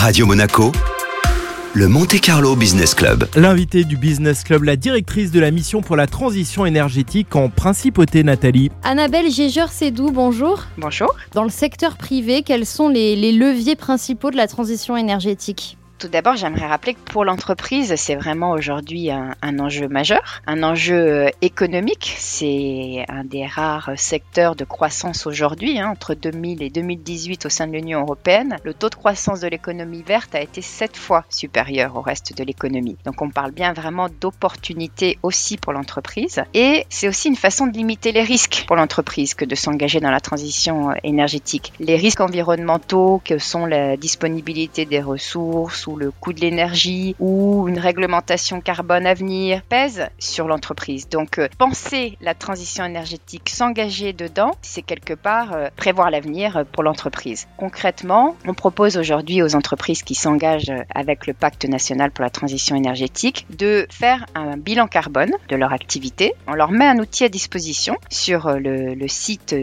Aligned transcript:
Radio 0.00 0.26
Monaco, 0.26 0.70
le 1.74 1.88
Monte 1.88 2.20
Carlo 2.20 2.54
Business 2.54 2.94
Club. 2.94 3.28
L'invité 3.34 3.82
du 3.82 3.96
Business 3.96 4.44
Club, 4.44 4.62
la 4.62 4.76
directrice 4.76 5.32
de 5.32 5.40
la 5.40 5.50
mission 5.50 5.80
pour 5.80 5.96
la 5.96 6.06
transition 6.06 6.64
énergétique 6.64 7.34
en 7.34 7.48
Principauté, 7.48 8.22
Nathalie. 8.22 8.70
Annabelle 8.84 9.28
Gégeur-Sédou, 9.28 10.12
bonjour. 10.12 10.66
Bonjour. 10.76 11.12
Dans 11.34 11.42
le 11.42 11.50
secteur 11.50 11.96
privé, 11.96 12.42
quels 12.42 12.64
sont 12.64 12.88
les, 12.88 13.16
les 13.16 13.32
leviers 13.32 13.74
principaux 13.74 14.30
de 14.30 14.36
la 14.36 14.46
transition 14.46 14.96
énergétique? 14.96 15.76
Tout 15.98 16.06
d'abord, 16.06 16.36
j'aimerais 16.36 16.68
rappeler 16.68 16.94
que 16.94 17.00
pour 17.00 17.24
l'entreprise, 17.24 17.92
c'est 17.96 18.14
vraiment 18.14 18.52
aujourd'hui 18.52 19.10
un, 19.10 19.34
enjeu 19.58 19.88
majeur, 19.88 20.40
un 20.46 20.62
enjeu 20.62 20.94
euh, 20.94 21.28
économique. 21.42 22.14
C'est 22.18 23.04
un 23.08 23.24
des 23.24 23.44
rares 23.46 23.90
secteurs 23.96 24.54
de 24.54 24.64
croissance 24.64 25.26
aujourd'hui. 25.26 25.80
hein. 25.80 25.88
Entre 25.88 26.14
2000 26.14 26.62
et 26.62 26.70
2018 26.70 27.46
au 27.46 27.48
sein 27.48 27.66
de 27.66 27.72
l'Union 27.72 28.02
européenne, 28.02 28.58
le 28.62 28.74
taux 28.74 28.90
de 28.90 28.94
croissance 28.94 29.40
de 29.40 29.48
l'économie 29.48 30.04
verte 30.04 30.36
a 30.36 30.40
été 30.40 30.62
sept 30.62 30.96
fois 30.96 31.24
supérieur 31.30 31.96
au 31.96 32.00
reste 32.00 32.38
de 32.38 32.44
l'économie. 32.44 32.96
Donc 33.04 33.20
on 33.20 33.30
parle 33.30 33.50
bien 33.50 33.72
vraiment 33.72 34.06
d'opportunités 34.20 35.18
aussi 35.24 35.56
pour 35.56 35.72
l'entreprise. 35.72 36.44
Et 36.54 36.86
c'est 36.90 37.08
aussi 37.08 37.26
une 37.26 37.34
façon 37.34 37.66
de 37.66 37.76
limiter 37.76 38.12
les 38.12 38.22
risques 38.22 38.66
pour 38.68 38.76
l'entreprise 38.76 39.34
que 39.34 39.44
de 39.44 39.56
s'engager 39.56 39.98
dans 39.98 40.12
la 40.12 40.20
transition 40.20 40.90
euh, 40.90 40.94
énergétique. 41.02 41.72
Les 41.80 41.96
risques 41.96 42.20
environnementaux 42.20 43.20
que 43.24 43.38
sont 43.38 43.66
la 43.66 43.96
disponibilité 43.96 44.84
des 44.84 45.00
ressources 45.00 45.87
le 45.96 46.10
coût 46.10 46.32
de 46.32 46.40
l'énergie 46.40 47.14
ou 47.18 47.68
une 47.68 47.78
réglementation 47.78 48.60
carbone 48.60 49.06
à 49.06 49.14
venir 49.14 49.62
pèsent 49.62 50.08
sur 50.18 50.48
l'entreprise. 50.48 51.08
Donc 51.08 51.38
euh, 51.38 51.48
penser 51.58 52.16
la 52.20 52.34
transition 52.34 52.84
énergétique, 52.84 53.48
s'engager 53.48 54.12
dedans, 54.12 54.52
c'est 54.62 54.82
quelque 54.82 55.14
part 55.14 55.52
euh, 55.52 55.68
prévoir 55.76 56.10
l'avenir 56.10 56.56
euh, 56.56 56.64
pour 56.70 56.82
l'entreprise. 56.82 57.46
Concrètement, 57.56 58.36
on 58.46 58.54
propose 58.54 58.96
aujourd'hui 58.96 59.42
aux 59.42 59.54
entreprises 59.54 60.02
qui 60.02 60.14
s'engagent 60.14 60.72
avec 60.94 61.26
le 61.26 61.34
pacte 61.34 61.64
national 61.64 62.10
pour 62.10 62.24
la 62.24 62.30
transition 62.30 62.76
énergétique 62.76 63.46
de 63.50 63.86
faire 63.90 64.26
un 64.34 64.56
bilan 64.56 64.86
carbone 64.86 65.32
de 65.48 65.56
leur 65.56 65.72
activité. 65.72 66.32
On 66.46 66.54
leur 66.54 66.70
met 66.70 66.86
un 66.86 66.98
outil 66.98 67.24
à 67.24 67.28
disposition 67.28 67.96
sur 68.10 68.50
le, 68.58 69.08
site 69.08 69.54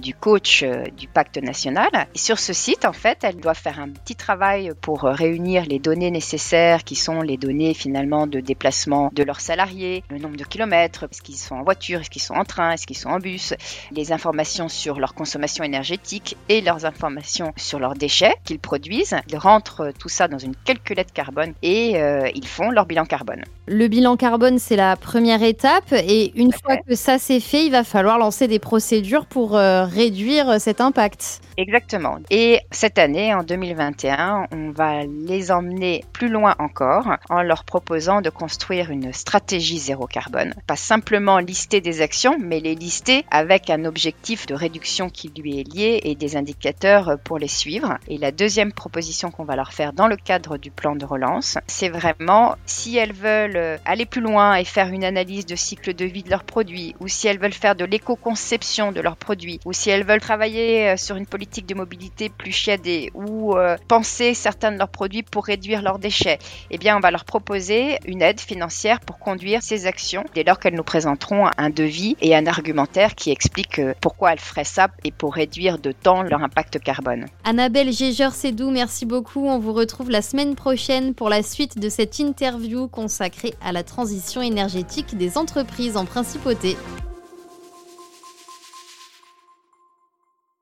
du 0.00 0.14
coach 0.14 0.64
du 0.96 1.08
pacte 1.08 1.36
national. 1.36 1.90
Sur 2.14 2.38
ce 2.38 2.52
site, 2.52 2.84
en 2.84 2.92
fait, 2.92 3.18
elles 3.22 3.36
doivent 3.36 3.58
faire 3.58 3.80
un 3.80 3.90
petit 3.90 4.16
travail 4.16 4.72
pour 4.80 5.02
réunir 5.02 5.64
les 5.66 5.73
données 5.78 6.10
nécessaires 6.10 6.84
qui 6.84 6.96
sont 6.96 7.22
les 7.22 7.36
données 7.36 7.74
finalement 7.74 8.26
de 8.26 8.40
déplacement 8.40 9.10
de 9.12 9.22
leurs 9.22 9.40
salariés, 9.40 10.02
le 10.10 10.18
nombre 10.18 10.36
de 10.36 10.44
kilomètres, 10.44 11.06
est-ce 11.10 11.22
qu'ils 11.22 11.36
sont 11.36 11.56
en 11.56 11.62
voiture, 11.62 12.00
est-ce 12.00 12.10
qu'ils 12.10 12.22
sont 12.22 12.34
en 12.34 12.44
train, 12.44 12.72
est-ce 12.72 12.86
qu'ils 12.86 12.96
sont 12.96 13.10
en 13.10 13.18
bus, 13.18 13.54
les 13.92 14.12
informations 14.12 14.68
sur 14.68 14.98
leur 14.98 15.14
consommation 15.14 15.64
énergétique 15.64 16.36
et 16.48 16.60
leurs 16.60 16.84
informations 16.84 17.52
sur 17.56 17.78
leurs 17.78 17.94
déchets 17.94 18.34
qu'ils 18.44 18.58
produisent. 18.58 19.16
Ils 19.28 19.38
rentrent 19.38 19.92
tout 19.98 20.08
ça 20.08 20.28
dans 20.28 20.38
une 20.38 20.54
calculette 20.54 21.12
carbone 21.12 21.54
et 21.62 22.00
euh, 22.00 22.28
ils 22.34 22.46
font 22.46 22.70
leur 22.70 22.86
bilan 22.86 23.04
carbone. 23.04 23.44
Le 23.66 23.88
bilan 23.88 24.16
carbone, 24.16 24.58
c'est 24.58 24.76
la 24.76 24.96
première 24.96 25.42
étape. 25.42 25.92
Et 25.92 26.32
une 26.38 26.52
fois 26.52 26.76
que 26.76 26.94
ça 26.94 27.18
c'est 27.18 27.40
fait, 27.40 27.64
il 27.66 27.70
va 27.70 27.84
falloir 27.84 28.18
lancer 28.18 28.48
des 28.48 28.58
procédures 28.58 29.26
pour 29.26 29.56
euh, 29.56 29.84
réduire 29.84 30.60
cet 30.60 30.80
impact. 30.80 31.40
Exactement. 31.56 32.18
Et 32.30 32.60
cette 32.70 32.98
année, 32.98 33.32
en 33.32 33.42
2021, 33.42 34.46
on 34.52 34.70
va 34.70 35.04
les 35.04 35.50
emmener 35.50 35.63
plus 36.12 36.28
loin 36.28 36.54
encore 36.58 37.16
en 37.28 37.42
leur 37.42 37.64
proposant 37.64 38.20
de 38.20 38.30
construire 38.30 38.90
une 38.90 39.12
stratégie 39.12 39.78
zéro 39.78 40.06
carbone. 40.06 40.54
Pas 40.66 40.76
simplement 40.76 41.38
lister 41.38 41.80
des 41.80 42.00
actions, 42.00 42.36
mais 42.40 42.60
les 42.60 42.74
lister 42.74 43.24
avec 43.30 43.70
un 43.70 43.84
objectif 43.84 44.46
de 44.46 44.54
réduction 44.54 45.08
qui 45.10 45.32
lui 45.36 45.60
est 45.60 45.74
lié 45.74 46.00
et 46.04 46.14
des 46.14 46.36
indicateurs 46.36 47.18
pour 47.24 47.38
les 47.38 47.48
suivre. 47.48 47.98
Et 48.08 48.18
la 48.18 48.32
deuxième 48.32 48.72
proposition 48.72 49.30
qu'on 49.30 49.44
va 49.44 49.56
leur 49.56 49.72
faire 49.72 49.92
dans 49.92 50.08
le 50.08 50.16
cadre 50.16 50.56
du 50.56 50.70
plan 50.70 50.96
de 50.96 51.04
relance, 51.04 51.58
c'est 51.66 51.88
vraiment 51.88 52.56
si 52.66 52.96
elles 52.96 53.12
veulent 53.12 53.78
aller 53.84 54.06
plus 54.06 54.20
loin 54.20 54.54
et 54.56 54.64
faire 54.64 54.88
une 54.88 55.04
analyse 55.04 55.46
de 55.46 55.56
cycle 55.56 55.94
de 55.94 56.04
vie 56.04 56.22
de 56.22 56.30
leurs 56.30 56.44
produits, 56.44 56.94
ou 57.00 57.08
si 57.08 57.28
elles 57.28 57.38
veulent 57.38 57.52
faire 57.52 57.76
de 57.76 57.84
l'éco-conception 57.84 58.92
de 58.92 59.00
leurs 59.00 59.16
produits, 59.16 59.60
ou 59.64 59.72
si 59.72 59.90
elles 59.90 60.04
veulent 60.04 60.20
travailler 60.20 60.90
euh, 60.90 60.96
sur 60.96 61.16
une 61.16 61.26
politique 61.26 61.66
de 61.66 61.74
mobilité 61.74 62.28
plus 62.28 62.52
chiadée, 62.52 63.10
ou 63.14 63.56
euh, 63.56 63.76
penser 63.88 64.34
certains 64.34 64.72
de 64.72 64.78
leurs 64.78 64.88
produits 64.88 65.22
pour 65.22 65.44
réduire 65.54 65.82
leurs 65.82 66.00
déchets, 66.00 66.40
eh 66.72 66.78
bien, 66.78 66.96
on 66.96 67.00
va 67.00 67.12
leur 67.12 67.24
proposer 67.24 67.98
une 68.06 68.22
aide 68.22 68.40
financière 68.40 68.98
pour 68.98 69.20
conduire 69.20 69.62
ces 69.62 69.86
actions 69.86 70.24
dès 70.34 70.42
lors 70.42 70.58
qu'elles 70.58 70.74
nous 70.74 70.82
présenteront 70.82 71.48
un 71.56 71.70
devis 71.70 72.16
et 72.20 72.34
un 72.34 72.46
argumentaire 72.48 73.14
qui 73.14 73.30
explique 73.30 73.78
euh, 73.78 73.94
pourquoi 74.00 74.32
elles 74.32 74.40
feraient 74.40 74.64
ça 74.64 74.88
et 75.04 75.12
pour 75.12 75.34
réduire 75.34 75.78
de 75.78 75.92
temps 75.92 76.22
leur 76.22 76.42
impact 76.42 76.80
carbone. 76.80 77.26
Annabelle 77.44 77.92
Gégeur-Sédou, 77.92 78.70
merci 78.70 79.06
beaucoup. 79.06 79.46
On 79.46 79.60
vous 79.60 79.72
retrouve 79.72 80.10
la 80.10 80.22
semaine 80.22 80.56
prochaine 80.56 81.14
pour 81.14 81.28
la 81.28 81.44
suite 81.44 81.78
de 81.78 81.88
cette 81.88 82.18
interview 82.18 82.88
consacrée 82.88 83.54
à 83.64 83.70
la 83.70 83.84
transition 83.84 84.42
énergétique 84.42 85.16
des 85.16 85.38
entreprises 85.38 85.96
en 85.96 86.04
principauté. 86.04 86.76